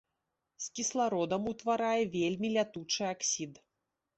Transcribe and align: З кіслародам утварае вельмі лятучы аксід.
З 0.63 0.69
кіслародам 0.77 1.45
утварае 1.53 1.99
вельмі 2.17 2.53
лятучы 2.57 3.01
аксід. 3.13 3.53